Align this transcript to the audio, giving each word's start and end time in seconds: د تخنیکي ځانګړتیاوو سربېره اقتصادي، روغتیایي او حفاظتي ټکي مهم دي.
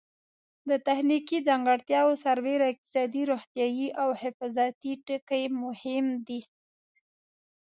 د 0.69 0.71
تخنیکي 0.87 1.37
ځانګړتیاوو 1.47 2.21
سربېره 2.25 2.65
اقتصادي، 2.69 3.21
روغتیایي 3.31 3.87
او 4.01 4.09
حفاظتي 4.21 4.93
ټکي 5.05 5.43
مهم 5.63 6.05
دي. 6.27 6.41